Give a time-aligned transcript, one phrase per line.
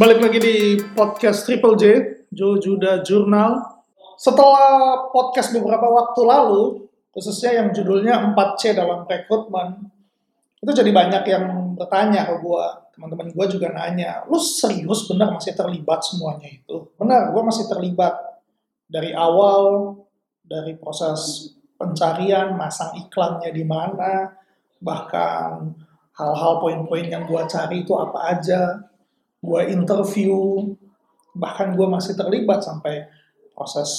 [0.00, 0.56] Balik lagi di
[0.96, 1.84] podcast Triple J,
[2.32, 3.84] Joe Juda Journal.
[4.16, 9.92] Setelah podcast beberapa waktu lalu, khususnya yang judulnya 4C dalam rekrutmen,
[10.56, 12.66] itu jadi banyak yang bertanya ke gue.
[12.96, 16.88] Teman-teman gue juga nanya, lu serius benar masih terlibat semuanya itu?
[16.96, 18.16] Benar, gue masih terlibat.
[18.88, 20.00] Dari awal,
[20.40, 24.32] dari proses pencarian, masang iklannya di mana,
[24.80, 25.76] bahkan
[26.16, 28.88] hal-hal poin-poin yang gue cari itu apa aja,
[29.40, 30.36] gue interview,
[31.32, 33.08] bahkan gue masih terlibat sampai
[33.56, 33.90] proses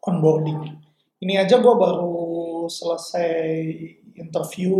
[0.00, 0.76] onboarding.
[1.20, 3.28] Ini aja gue baru selesai
[4.16, 4.72] interview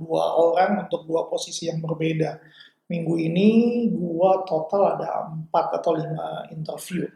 [0.00, 2.40] dua orang untuk dua posisi yang berbeda.
[2.88, 3.48] Minggu ini
[3.92, 7.08] gue total ada empat atau lima interview.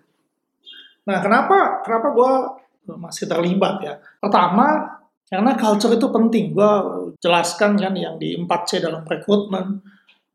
[1.09, 2.33] Nah, kenapa kenapa gue
[2.97, 3.95] masih terlibat ya?
[4.21, 4.97] Pertama,
[5.29, 6.53] karena culture itu penting.
[6.53, 6.73] Gue
[7.21, 9.81] jelaskan kan yang di 4C dalam rekrutmen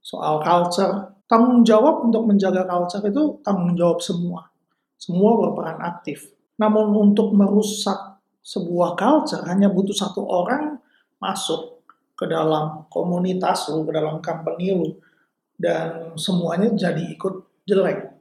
[0.02, 4.52] soal culture tanggung jawab untuk menjaga culture itu tanggung jawab semua.
[5.00, 6.28] Semua berperan aktif.
[6.60, 10.76] Namun untuk merusak sebuah culture hanya butuh satu orang
[11.24, 11.88] masuk
[12.20, 15.00] ke dalam komunitas lu, ke dalam company lu,
[15.56, 18.12] dan semuanya jadi ikut jelek.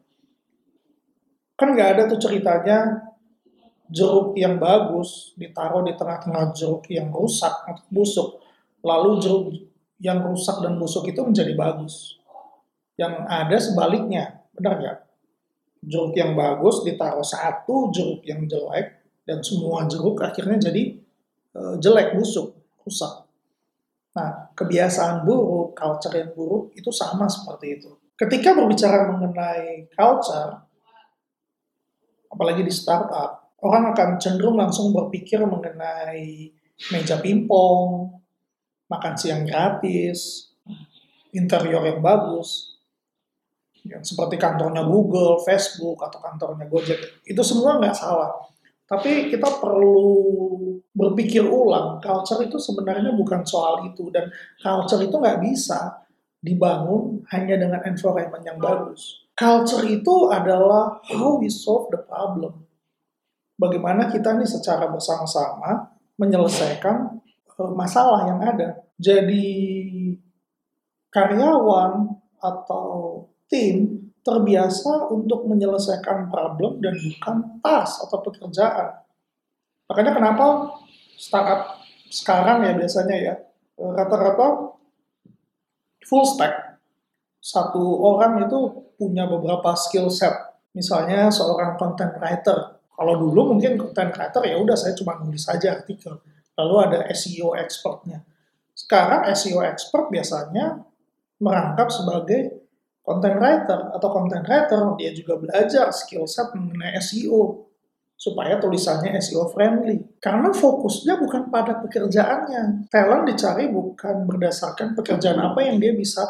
[1.58, 3.10] Kan nggak ada tuh ceritanya
[3.90, 8.38] jeruk yang bagus ditaruh di tengah-tengah jeruk yang rusak atau busuk,
[8.86, 9.44] lalu jeruk
[10.00, 12.19] yang rusak dan busuk itu menjadi bagus
[13.00, 14.98] yang ada sebaliknya, benar nggak?
[15.88, 21.00] Jeruk yang bagus ditaruh satu jeruk yang jelek dan semua jeruk akhirnya jadi
[21.56, 22.52] uh, jelek, busuk,
[22.84, 23.24] rusak.
[24.12, 27.90] Nah, kebiasaan buruk, culture yang buruk itu sama seperti itu.
[28.20, 30.60] Ketika berbicara mengenai culture,
[32.28, 36.52] apalagi di startup, orang akan cenderung langsung berpikir mengenai
[36.92, 38.12] meja pingpong,
[38.92, 40.52] makan siang gratis,
[41.32, 42.69] interior yang bagus,
[43.88, 47.24] yang seperti kantornya Google, Facebook, atau kantornya Gojek.
[47.24, 48.32] Itu semua nggak salah.
[48.90, 50.10] Tapi kita perlu
[50.90, 54.10] berpikir ulang, culture itu sebenarnya bukan soal itu.
[54.10, 54.26] Dan
[54.58, 56.02] culture itu nggak bisa
[56.42, 59.28] dibangun hanya dengan environment yang bagus.
[59.38, 62.66] Culture itu adalah how we solve the problem.
[63.60, 67.20] Bagaimana kita nih secara bersama-sama menyelesaikan
[67.60, 68.84] eh, masalah yang ada.
[69.00, 69.48] Jadi
[71.08, 72.08] karyawan
[72.40, 79.02] atau tim terbiasa untuk menyelesaikan problem dan bukan tas atau pekerjaan.
[79.90, 80.46] Makanya kenapa
[81.18, 83.34] startup sekarang ya biasanya ya
[83.74, 84.78] rata-rata
[86.06, 86.78] full stack.
[87.40, 88.58] Satu orang itu
[89.00, 90.32] punya beberapa skill set.
[90.76, 92.78] Misalnya seorang content writer.
[92.92, 96.20] Kalau dulu mungkin content writer ya udah saya cuma nulis saja artikel.
[96.60, 98.20] Lalu ada SEO expertnya.
[98.76, 100.84] Sekarang SEO expert biasanya
[101.40, 102.59] merangkap sebagai
[103.00, 107.70] content writer atau content writer dia juga belajar skill set mengenai SEO
[108.20, 110.20] supaya tulisannya SEO friendly.
[110.20, 112.92] Karena fokusnya bukan pada pekerjaannya.
[112.92, 116.28] Talent dicari bukan berdasarkan pekerjaan apa yang dia bisa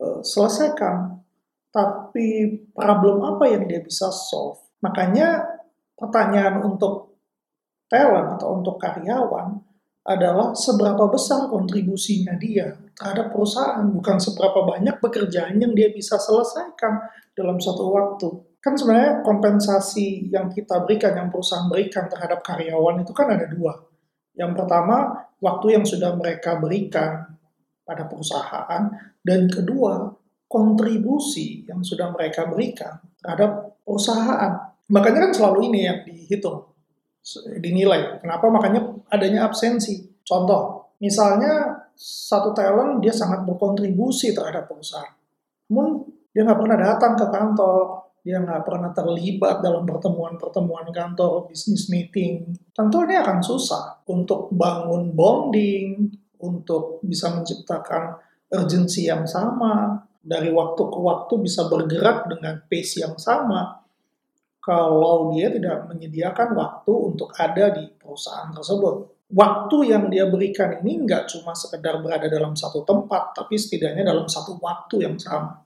[0.00, 1.20] uh, selesaikan,
[1.68, 4.56] tapi problem apa yang dia bisa solve.
[4.80, 5.44] Makanya
[5.92, 7.20] pertanyaan untuk
[7.92, 9.67] talent atau untuk karyawan
[10.08, 17.04] adalah seberapa besar kontribusinya dia terhadap perusahaan, bukan seberapa banyak pekerjaan yang dia bisa selesaikan
[17.36, 18.28] dalam satu waktu.
[18.64, 23.76] Kan sebenarnya kompensasi yang kita berikan, yang perusahaan berikan terhadap karyawan itu kan ada dua.
[24.32, 27.28] Yang pertama, waktu yang sudah mereka berikan
[27.84, 28.88] pada perusahaan,
[29.20, 30.08] dan kedua,
[30.48, 34.72] kontribusi yang sudah mereka berikan terhadap perusahaan.
[34.88, 36.77] Makanya kan selalu ini yang dihitung
[37.60, 38.20] dinilai.
[38.22, 38.48] Kenapa?
[38.48, 38.80] Makanya
[39.12, 40.06] adanya absensi.
[40.24, 45.12] Contoh, misalnya satu talent dia sangat berkontribusi terhadap perusahaan.
[45.68, 47.84] Namun dia nggak pernah datang ke kantor,
[48.22, 52.54] dia nggak pernah terlibat dalam pertemuan-pertemuan kantor, bisnis meeting.
[52.70, 58.14] Tentu ini akan susah untuk bangun bonding, untuk bisa menciptakan
[58.48, 59.98] urgensi yang sama,
[60.28, 63.80] dari waktu ke waktu bisa bergerak dengan pace yang sama
[64.68, 69.16] kalau dia tidak menyediakan waktu untuk ada di perusahaan tersebut.
[69.32, 74.28] Waktu yang dia berikan ini nggak cuma sekedar berada dalam satu tempat, tapi setidaknya dalam
[74.28, 75.64] satu waktu yang sama.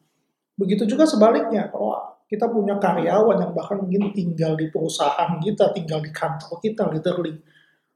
[0.55, 1.99] Begitu juga sebaliknya, kalau
[2.31, 7.35] kita punya karyawan yang bahkan mungkin tinggal di perusahaan kita, tinggal di kantor kita, literally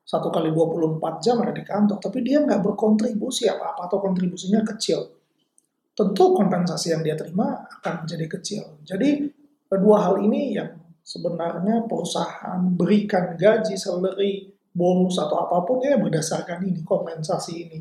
[0.02, 5.06] satu kali 24 jam ada di kantor, tapi dia nggak berkontribusi apa-apa atau kontribusinya kecil.
[5.94, 8.62] Tentu kompensasi yang dia terima akan menjadi kecil.
[8.82, 9.30] Jadi
[9.66, 16.66] kedua hal ini yang sebenarnya perusahaan berikan gaji, salary, bonus atau apa pun ya berdasarkan
[16.66, 17.78] ini, kompensasi ini.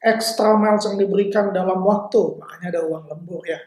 [0.00, 3.60] Extra miles yang diberikan dalam waktu, makanya ada uang lembur ya.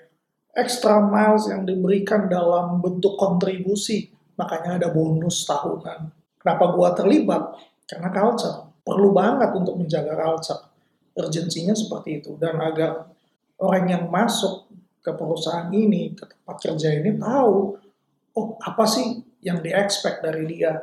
[0.53, 4.13] extra miles yang diberikan dalam bentuk kontribusi.
[4.37, 6.13] Makanya ada bonus tahunan.
[6.37, 7.57] Kenapa gua terlibat?
[7.89, 8.69] Karena culture.
[8.85, 10.61] Perlu banget untuk menjaga culture.
[11.17, 12.37] Urgensinya seperti itu.
[12.37, 13.09] Dan agar
[13.61, 14.69] orang yang masuk
[15.01, 17.81] ke perusahaan ini, ke tempat kerja ini tahu,
[18.37, 20.73] oh apa sih yang di-expect dari dia.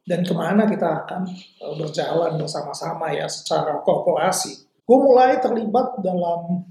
[0.00, 4.66] Dan ke mana kita akan eh, berjalan bersama-sama ya secara korporasi.
[4.82, 6.66] Gue mulai terlibat dalam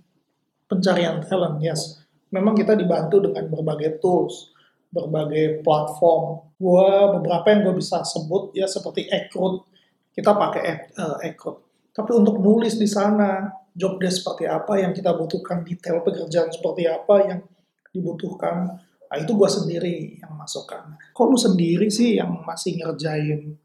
[0.68, 2.04] pencarian talent, yes.
[2.36, 4.52] Memang kita dibantu dengan berbagai tools,
[4.92, 6.52] berbagai platform.
[6.60, 9.66] Gue beberapa yang gue bisa sebut ya seperti Ekrut.
[10.12, 11.18] Kita pakai uh,
[11.96, 16.92] Tapi untuk nulis di sana, job desk seperti apa yang kita butuhkan, detail pekerjaan seperti
[16.92, 17.40] apa yang
[17.96, 20.96] dibutuhkan, nah itu gue sendiri yang masukkan.
[21.12, 23.58] Kok lu sendiri sih yang masih ngerjain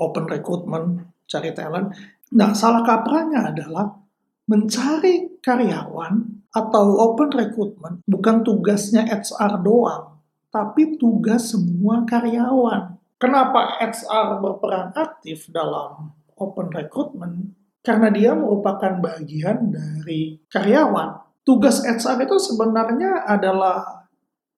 [0.00, 1.92] open recruitment, cari talent?
[2.32, 4.00] Nah, salah kaprahnya adalah
[4.48, 6.14] mencari karyawan
[6.50, 10.18] atau open recruitment bukan tugasnya HR doang,
[10.50, 12.98] tapi tugas semua karyawan.
[13.20, 17.54] Kenapa HR berperan aktif dalam open recruitment?
[17.80, 21.44] Karena dia merupakan bagian dari karyawan.
[21.44, 23.99] Tugas HR itu sebenarnya adalah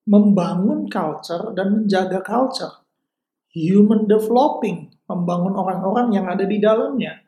[0.03, 2.83] membangun culture dan menjaga culture.
[3.53, 7.23] Human developing, membangun orang-orang yang ada di dalamnya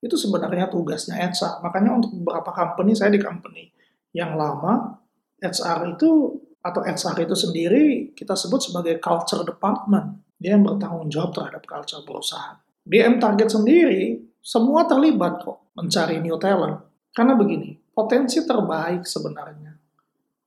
[0.00, 1.60] itu sebenarnya tugasnya HR.
[1.60, 3.68] Makanya untuk beberapa company, saya di company
[4.16, 4.96] yang lama,
[5.40, 10.20] HR itu atau HR itu sendiri kita sebut sebagai culture department.
[10.40, 12.56] Dia yang bertanggung jawab terhadap culture perusahaan.
[12.80, 16.80] Di M Target sendiri, semua terlibat kok mencari new talent.
[17.12, 19.76] Karena begini, potensi terbaik sebenarnya.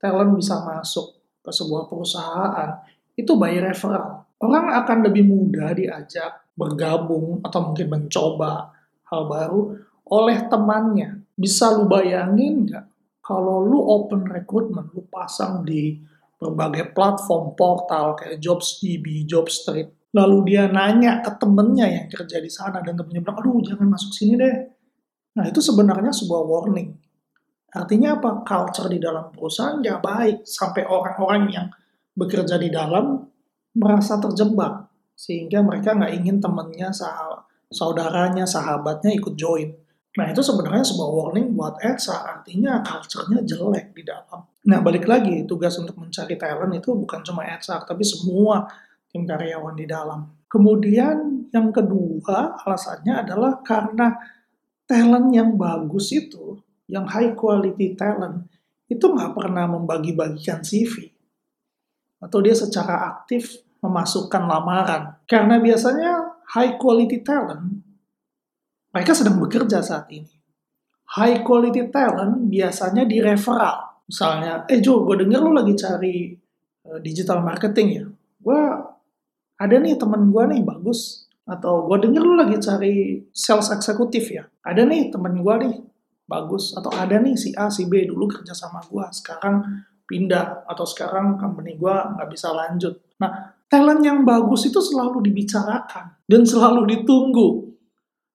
[0.02, 2.80] Talent bisa masuk ke sebuah perusahaan,
[3.14, 4.24] itu by referral.
[4.40, 8.72] Orang akan lebih mudah diajak bergabung atau mungkin mencoba
[9.12, 9.76] hal baru
[10.10, 11.22] oleh temannya.
[11.36, 12.86] Bisa lu bayangin nggak
[13.24, 15.96] kalau lu open recruitment, lu pasang di
[16.36, 22.84] berbagai platform portal kayak JobsDB, JobStreet, lalu dia nanya ke temennya yang kerja di sana
[22.84, 24.56] dan temennya bilang, aduh jangan masuk sini deh.
[25.40, 27.00] Nah itu sebenarnya sebuah warning.
[27.74, 28.46] Artinya apa?
[28.46, 31.68] Culture di dalam perusahaan ya baik sampai orang-orang yang
[32.14, 33.26] bekerja di dalam
[33.74, 34.86] merasa terjebak
[35.18, 36.94] sehingga mereka nggak ingin temennya
[37.74, 39.74] saudaranya, sahabatnya ikut join.
[40.14, 44.46] Nah itu sebenarnya sebuah warning buat Elsa, artinya culture-nya jelek di dalam.
[44.70, 48.70] Nah balik lagi, tugas untuk mencari talent itu bukan cuma Elsa, tapi semua
[49.10, 50.30] tim karyawan di dalam.
[50.46, 54.14] Kemudian yang kedua alasannya adalah karena
[54.86, 58.48] talent yang bagus itu, yang high quality talent,
[58.92, 61.08] itu nggak pernah membagi-bagikan CV.
[62.20, 65.20] Atau dia secara aktif memasukkan lamaran.
[65.28, 67.84] Karena biasanya high quality talent,
[68.94, 70.32] mereka sedang bekerja saat ini.
[71.14, 74.06] High quality talent biasanya di referral.
[74.08, 76.32] Misalnya, eh Jo, gue denger lo lagi cari
[76.88, 78.06] uh, digital marketing ya.
[78.44, 78.62] Gue
[79.60, 81.28] ada nih temen gue nih bagus.
[81.44, 84.48] Atau gue denger lo lagi cari sales eksekutif ya.
[84.64, 85.76] Ada nih temen gue nih
[86.26, 86.76] bagus.
[86.76, 89.06] Atau ada nih si A, si B dulu kerja sama gue.
[89.12, 89.64] Sekarang
[90.06, 90.68] pindah.
[90.68, 93.00] Atau sekarang company gue nggak bisa lanjut.
[93.20, 97.74] Nah, talent yang bagus itu selalu dibicarakan dan selalu ditunggu,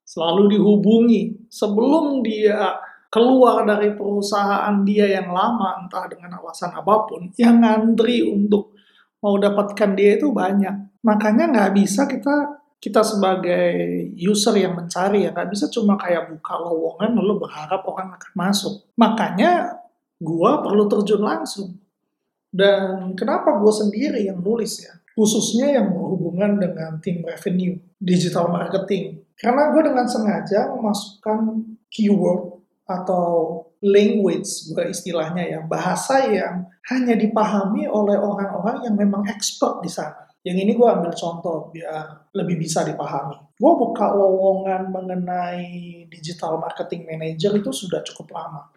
[0.02, 7.32] selalu dihubungi sebelum dia keluar dari perusahaan dia yang lama entah dengan alasan apa pun
[7.40, 8.76] yang ngantri untuk
[9.24, 13.74] mau dapatkan dia itu banyak makanya nggak bisa kita kita sebagai
[14.14, 18.74] user yang mencari ya nggak bisa cuma kayak buka lowongan lalu berharap orang akan masuk
[18.94, 19.82] makanya
[20.18, 21.74] gua perlu terjun langsung
[22.48, 29.26] dan kenapa gue sendiri yang nulis ya khususnya yang berhubungan dengan tim revenue, digital marketing.
[29.34, 37.90] Karena gue dengan sengaja memasukkan keyword atau language, gue istilahnya ya, bahasa yang hanya dipahami
[37.90, 40.27] oleh orang-orang yang memang expert di sana.
[40.48, 43.36] Yang ini gue ambil contoh biar lebih bisa dipahami.
[43.52, 48.72] Gue buka lowongan mengenai digital marketing manager itu sudah cukup lama.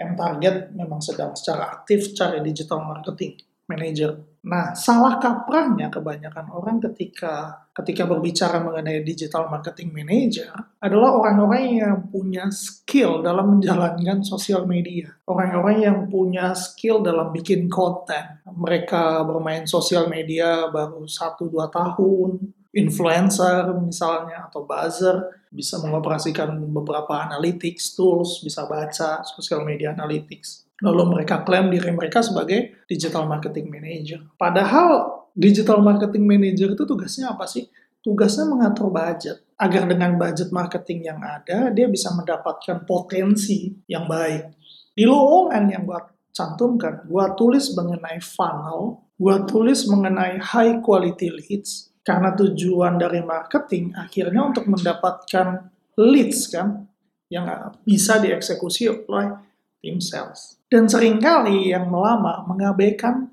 [0.00, 3.36] M Target memang sedang secara aktif cari digital marketing
[3.72, 4.20] manager.
[4.42, 10.50] Nah, salah kaprahnya kebanyakan orang ketika ketika berbicara mengenai digital marketing manager
[10.82, 15.14] adalah orang-orang yang punya skill dalam menjalankan sosial media.
[15.30, 18.42] Orang-orang yang punya skill dalam bikin konten.
[18.44, 22.30] Mereka bermain sosial media baru 1-2 tahun,
[22.74, 31.16] influencer misalnya atau buzzer bisa mengoperasikan beberapa analytics tools, bisa baca sosial media analytics lalu
[31.16, 34.20] mereka klaim diri mereka sebagai digital marketing manager.
[34.34, 37.70] Padahal digital marketing manager itu tugasnya apa sih?
[38.02, 44.58] Tugasnya mengatur budget agar dengan budget marketing yang ada dia bisa mendapatkan potensi yang baik.
[44.92, 51.94] Di lowongan yang buat cantumkan, gue tulis mengenai funnel, gue tulis mengenai high quality leads,
[52.02, 56.88] karena tujuan dari marketing akhirnya untuk mendapatkan leads kan,
[57.32, 57.48] yang
[57.86, 59.51] bisa dieksekusi oleh
[59.82, 60.62] tim sales.
[60.70, 63.28] Dan sering kali yang melama mengabaikan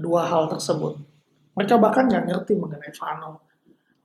[0.00, 0.96] dua hal tersebut.
[1.58, 3.42] Mereka bahkan nggak ngerti mengenai funnel.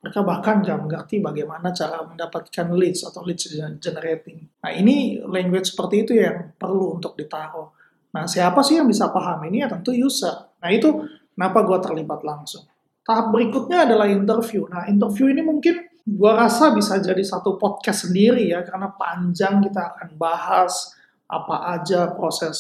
[0.04, 3.48] Mereka bahkan nggak mengerti bagaimana cara mendapatkan leads atau leads
[3.80, 4.50] generating.
[4.60, 7.70] Nah ini language seperti itu yang perlu untuk ditaruh.
[8.12, 9.64] Nah siapa sih yang bisa paham ini?
[9.64, 10.50] Ya tentu user.
[10.60, 11.06] Nah itu
[11.38, 12.66] kenapa gue terlibat langsung.
[13.06, 14.68] Tahap berikutnya adalah interview.
[14.68, 19.94] Nah interview ini mungkin gue rasa bisa jadi satu podcast sendiri ya karena panjang kita
[19.94, 20.99] akan bahas
[21.30, 22.58] apa aja proses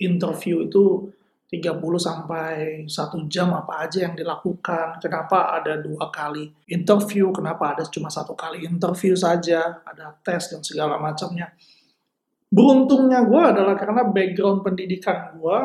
[0.00, 1.12] interview itu
[1.50, 7.82] 30 sampai 1 jam apa aja yang dilakukan, kenapa ada dua kali interview, kenapa ada
[7.90, 11.50] cuma satu kali interview saja, ada tes dan segala macamnya.
[12.46, 15.58] Beruntungnya gue adalah karena background pendidikan gue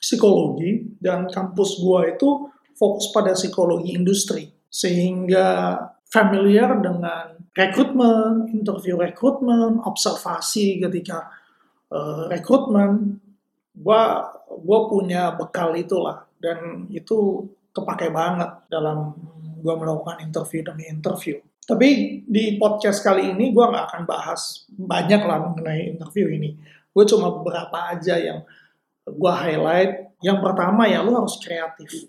[0.00, 2.28] psikologi dan kampus gue itu
[2.72, 5.76] fokus pada psikologi industri sehingga
[6.08, 11.28] familiar dengan rekrutmen, interview rekrutmen, observasi ketika
[11.92, 13.20] uh, rekrutmen,
[13.76, 19.16] gua gua punya bekal itulah dan itu kepake banget dalam
[19.60, 21.36] gua melakukan interview demi interview.
[21.62, 26.56] Tapi di podcast kali ini gua nggak akan bahas banyak lah mengenai interview ini.
[26.92, 28.44] Gue cuma beberapa aja yang
[29.08, 30.12] gua highlight.
[30.20, 32.04] Yang pertama ya lu harus kreatif.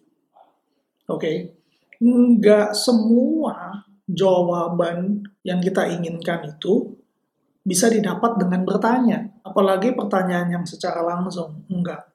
[1.08, 1.38] Oke, okay?
[2.04, 7.00] nggak semua jawaban yang kita inginkan itu
[7.64, 9.32] bisa didapat dengan bertanya.
[9.44, 11.64] Apalagi pertanyaan yang secara langsung.
[11.72, 12.12] Enggak.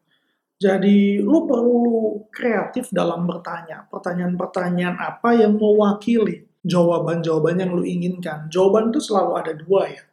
[0.58, 3.88] Jadi lu perlu kreatif dalam bertanya.
[3.88, 8.52] Pertanyaan-pertanyaan apa yang mewakili jawaban-jawaban yang lu inginkan.
[8.52, 10.04] Jawaban itu selalu ada dua ya.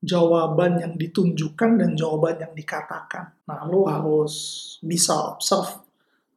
[0.00, 3.36] Jawaban yang ditunjukkan dan jawaban yang dikatakan.
[3.48, 4.32] Nah, lu harus
[4.80, 5.80] bisa observe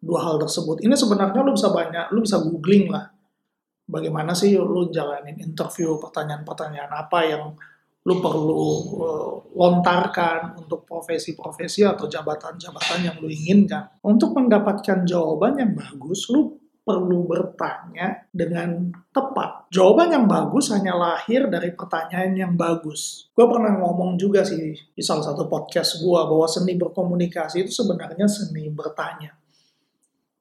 [0.03, 0.83] dua hal tersebut.
[0.83, 3.13] Ini sebenarnya lu bisa banyak, lu bisa googling lah
[3.87, 7.43] bagaimana sih lu jalanin interview pertanyaan-pertanyaan apa yang
[8.03, 8.63] lu perlu
[8.99, 13.87] uh, lontarkan untuk profesi-profesi atau jabatan-jabatan yang lu inginkan.
[14.03, 19.71] Untuk mendapatkan jawaban yang bagus, lu perlu bertanya dengan tepat.
[19.71, 23.31] Jawaban yang bagus hanya lahir dari pertanyaan yang bagus.
[23.31, 28.27] Gue pernah ngomong juga sih di salah satu podcast gue bahwa seni berkomunikasi itu sebenarnya
[28.27, 29.31] seni bertanya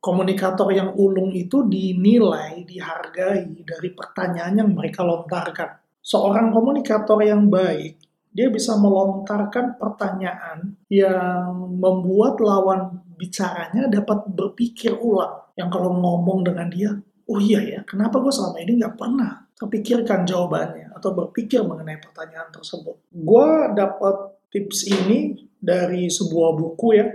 [0.02, 5.78] komunikator yang ulung itu dinilai, dihargai dari pertanyaan yang mereka lontarkan.
[6.02, 8.02] Seorang komunikator yang baik,
[8.34, 15.46] dia bisa melontarkan pertanyaan yang membuat lawan bicaranya dapat berpikir ulang.
[15.54, 16.90] Yang kalau ngomong dengan dia,
[17.30, 22.50] oh iya ya, kenapa gue selama ini nggak pernah terpikirkan jawabannya atau berpikir mengenai pertanyaan
[22.50, 22.98] tersebut.
[23.14, 27.06] Gue dapat tips ini dari sebuah buku ya,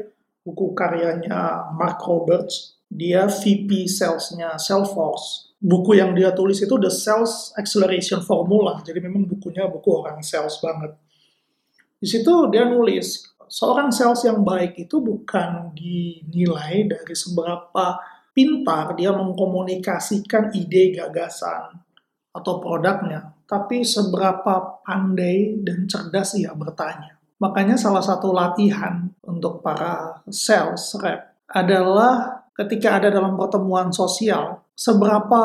[0.47, 5.53] buku karyanya Mark Roberts dia VP salesnya Salesforce.
[5.57, 8.79] Buku yang dia tulis itu The Sales Acceleration Formula.
[8.85, 10.93] Jadi memang bukunya buku orang sales banget.
[11.97, 17.97] Di situ dia nulis, seorang sales yang baik itu bukan dinilai dari seberapa
[18.37, 21.81] pintar dia mengkomunikasikan ide gagasan
[22.29, 27.17] atau produknya, tapi seberapa pandai dan cerdas ia bertanya.
[27.41, 35.41] Makanya salah satu latihan untuk para sales rep adalah ketika ada dalam pertemuan sosial, seberapa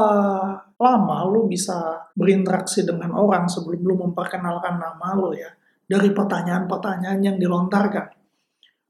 [0.81, 5.53] lama lu bisa berinteraksi dengan orang sebelum lu memperkenalkan nama lu ya,
[5.85, 8.17] dari pertanyaan-pertanyaan yang dilontarkan.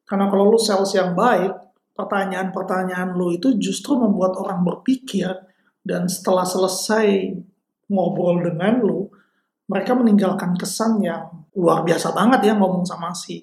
[0.07, 1.51] Karena kalau lu sales yang baik,
[1.99, 5.29] pertanyaan-pertanyaan lu itu justru membuat orang berpikir
[5.83, 7.35] dan setelah selesai
[7.91, 9.11] ngobrol dengan lu,
[9.67, 11.27] mereka meninggalkan kesan yang
[11.59, 13.43] luar biasa banget ya ngomong sama si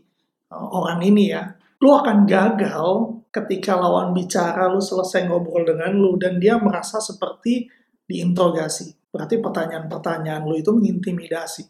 [0.49, 1.51] uh, orang ini ya.
[1.79, 7.69] Lu akan gagal ketika lawan bicara lu selesai ngobrol dengan lu dan dia merasa seperti
[8.09, 9.13] diinterogasi.
[9.13, 11.63] Berarti pertanyaan-pertanyaan lu itu mengintimidasi.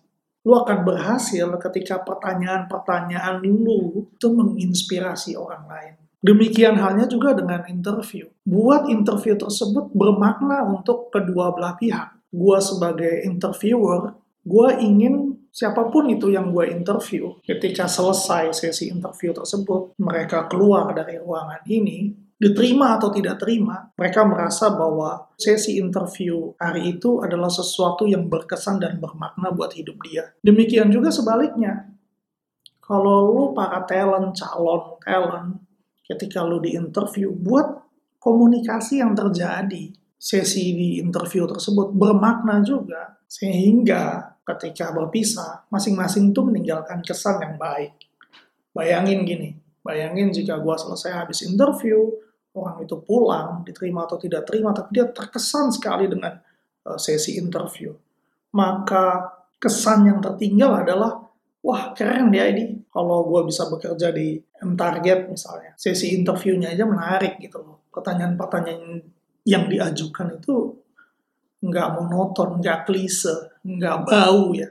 [0.48, 5.94] Lu akan berhasil ketika pertanyaan-pertanyaan lu itu menginspirasi orang lain.
[6.20, 8.28] Demikian halnya juga dengan interview.
[8.44, 12.12] Buat interview tersebut bermakna untuk kedua belah pihak.
[12.32, 19.34] Gua sebagai interviewer, gua ingin siapa pun itu yang gue interview, ketika selesai sesi interview
[19.34, 26.56] tersebut, mereka keluar dari ruangan ini, diterima atau tidak terima, mereka merasa bahwa sesi interview
[26.56, 30.32] hari itu adalah sesuatu yang berkesan dan bermakna buat hidup dia.
[30.40, 31.92] Demikian juga sebaliknya.
[32.80, 35.62] Kalau lu para talent, calon talent,
[36.08, 37.86] ketika lu di interview, buat
[38.18, 43.20] komunikasi yang terjadi, sesi di interview tersebut bermakna juga.
[43.30, 47.94] Sehingga ketika berpisah, masing-masing itu meninggalkan kesan yang baik.
[48.74, 49.54] Bayangin gini,
[49.86, 52.10] bayangin jika gue selesai habis interview,
[52.54, 56.38] orang itu pulang, diterima atau tidak terima, tapi dia terkesan sekali dengan
[56.86, 57.94] uh, sesi interview.
[58.56, 59.30] Maka
[59.62, 61.30] kesan yang tertinggal adalah,
[61.62, 62.82] wah keren dia ini.
[62.90, 67.86] Kalau gue bisa bekerja di M-Target misalnya, sesi interviewnya aja menarik gitu loh.
[67.94, 69.02] Pertanyaan-pertanyaan
[69.46, 70.74] yang diajukan itu
[71.60, 74.68] nggak monoton, nggak klise, nggak bau ya.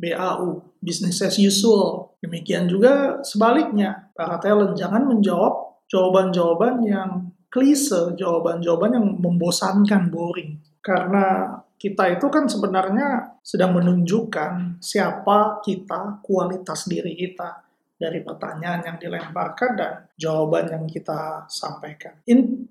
[0.00, 2.16] BAU, business as usual.
[2.24, 7.10] Demikian juga sebaliknya, para talent jangan menjawab jawaban-jawaban yang
[7.52, 10.56] klise, jawaban-jawaban yang membosankan, boring.
[10.80, 17.64] Karena kita itu kan sebenarnya sedang menunjukkan siapa kita, kualitas diri kita
[18.00, 22.16] dari pertanyaan yang dilemparkan dan jawaban yang kita sampaikan.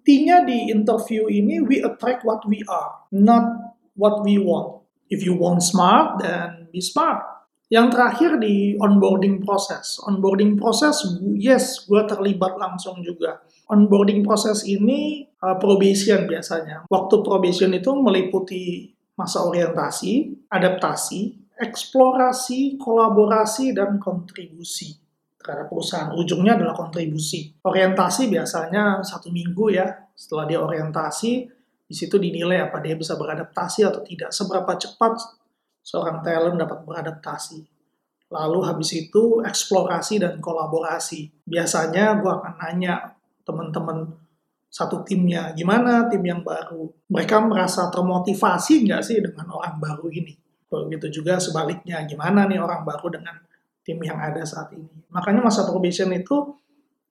[0.09, 4.81] Intinya di interview ini, we attract what we are, not what we want.
[5.05, 7.21] If you want smart, then be smart.
[7.69, 10.01] Yang terakhir di onboarding proses.
[10.01, 11.05] Onboarding proses,
[11.37, 13.37] yes, gue terlibat langsung juga.
[13.69, 16.89] Onboarding proses ini uh, probation biasanya.
[16.89, 24.97] Waktu probation itu meliputi masa orientasi, adaptasi, eksplorasi, kolaborasi, dan kontribusi
[25.49, 26.13] terhadap perusahaan.
[26.13, 27.57] Ujungnya adalah kontribusi.
[27.65, 29.89] Orientasi biasanya satu minggu ya.
[30.13, 31.31] Setelah dia orientasi,
[31.89, 34.29] di situ dinilai apa dia bisa beradaptasi atau tidak.
[34.29, 35.17] Seberapa cepat
[35.81, 37.65] seorang talent dapat beradaptasi.
[38.29, 41.49] Lalu habis itu eksplorasi dan kolaborasi.
[41.49, 44.05] Biasanya gue akan nanya teman-teman
[44.69, 46.93] satu timnya, gimana tim yang baru?
[47.09, 50.37] Mereka merasa termotivasi nggak sih dengan orang baru ini?
[50.69, 53.48] Begitu juga sebaliknya, gimana nih orang baru dengan
[53.89, 55.09] tim yang ada saat ini?
[55.09, 56.53] Makanya masa probation itu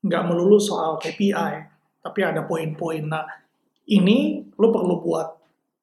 [0.06, 1.54] nggak melulu soal KPI,
[1.98, 3.02] tapi ada poin-poin.
[3.02, 3.26] Nah,
[3.90, 5.28] ini lo perlu buat.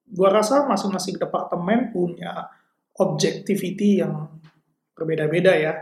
[0.07, 2.47] Gua rasa masing-masing departemen punya
[2.95, 4.31] objectivity yang
[4.95, 5.73] berbeda-beda ya.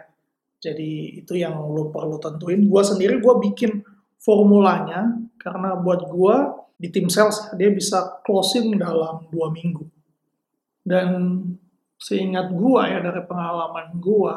[0.57, 2.65] Jadi itu yang lo perlu tentuin.
[2.65, 3.85] Gua sendiri gue bikin
[4.17, 6.35] formulanya karena buat gue
[6.79, 9.83] di tim sales dia bisa closing dalam dua minggu.
[10.83, 11.39] Dan
[11.99, 14.33] seingat gue ya dari pengalaman gue,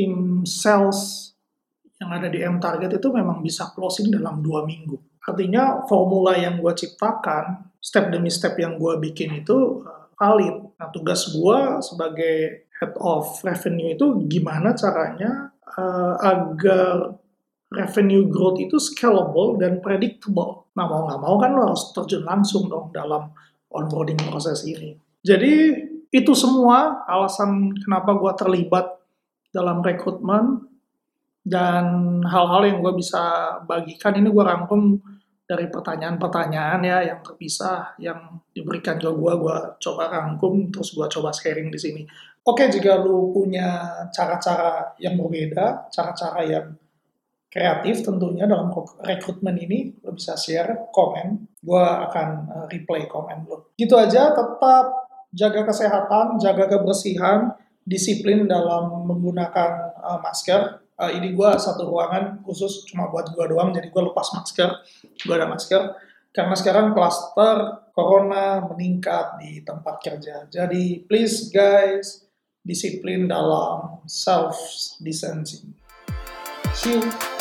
[0.00, 1.30] tim sales
[2.00, 4.96] yang ada di M Target itu memang bisa closing dalam dua minggu.
[5.20, 10.80] Artinya formula yang gue ciptakan, step demi step yang gue bikin itu uh, valid.
[10.80, 17.20] Nah tugas gue sebagai head of revenue itu gimana caranya uh, agar
[17.68, 20.72] revenue growth itu scalable dan predictable.
[20.72, 23.28] Nah mau nggak mau kan lo harus terjun langsung dong dalam
[23.68, 24.96] onboarding proses ini.
[25.20, 25.76] Jadi
[26.10, 28.99] itu semua alasan kenapa gue terlibat
[29.50, 30.66] dalam rekrutmen
[31.42, 31.84] dan
[32.26, 35.00] hal-hal yang gue bisa bagikan ini gue rangkum
[35.50, 41.34] dari pertanyaan-pertanyaan ya yang terpisah yang diberikan ke gue, gue coba rangkum terus gue coba
[41.34, 42.02] sharing di sini.
[42.46, 43.82] Oke, jika lu punya
[44.14, 46.66] cara-cara yang berbeda, cara-cara yang
[47.50, 48.70] kreatif tentunya dalam
[49.02, 53.74] rekrutmen ini, lo bisa share, komen, gue akan uh, replay komen lo.
[53.74, 54.86] Gitu aja, tetap
[55.34, 60.82] jaga kesehatan, jaga kebersihan, disiplin dalam menggunakan uh, masker.
[61.00, 64.68] Uh, ini gue satu ruangan khusus cuma buat gue doang, jadi gue lepas masker,
[65.24, 65.96] gue ada masker.
[66.30, 70.46] Karena sekarang klaster corona meningkat di tempat kerja.
[70.46, 72.28] Jadi please guys,
[72.62, 74.54] disiplin dalam self
[75.02, 75.74] distancing.
[76.76, 77.39] See you.